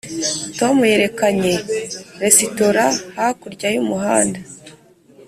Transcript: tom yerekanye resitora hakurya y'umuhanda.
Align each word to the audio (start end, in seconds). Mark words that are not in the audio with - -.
tom 0.59 0.75
yerekanye 0.91 1.53
resitora 2.21 2.85
hakurya 3.15 3.67
y'umuhanda. 3.75 4.39